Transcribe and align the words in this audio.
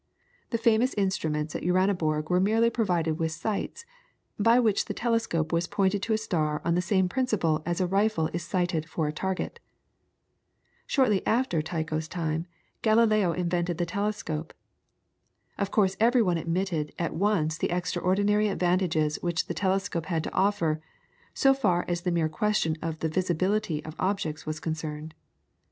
The 0.49 0.57
famous 0.57 0.95
instruments 0.95 1.55
at 1.55 1.61
Uraniborg 1.61 2.27
were 2.31 2.39
merely 2.39 2.71
provided 2.71 3.19
with 3.19 3.31
sights, 3.31 3.85
by 4.39 4.59
which 4.59 4.85
the 4.85 4.95
telescope 4.95 5.51
was 5.53 5.67
pointed 5.67 6.01
to 6.01 6.13
a 6.13 6.17
star 6.17 6.59
on 6.65 6.73
the 6.73 6.81
same 6.81 7.07
principle 7.07 7.61
as 7.67 7.79
a 7.79 7.85
rifle 7.85 8.27
is 8.33 8.43
sighted 8.43 8.89
for 8.89 9.05
a 9.07 9.11
target. 9.13 9.59
Shortly 10.87 11.23
after 11.27 11.61
Tycho's 11.61 12.07
time, 12.07 12.47
Galileo 12.81 13.31
invented 13.33 13.77
the 13.77 13.85
telescope. 13.85 14.55
Of 15.59 15.69
course 15.69 15.95
every 15.99 16.23
one 16.23 16.39
admitted 16.39 16.93
at 16.97 17.13
once 17.13 17.55
the 17.59 17.69
extraordinary 17.69 18.47
advantages 18.47 19.19
which 19.21 19.45
the 19.45 19.53
telescope 19.53 20.07
had 20.07 20.23
to 20.23 20.33
offer, 20.33 20.81
so 21.35 21.53
far 21.53 21.85
as 21.87 22.01
the 22.01 22.09
mere 22.11 22.27
question 22.27 22.75
of 22.81 22.97
the 23.01 23.07
visibility 23.07 23.85
of 23.85 23.95
objects 23.99 24.47
was 24.47 24.59
concerned. 24.59 25.13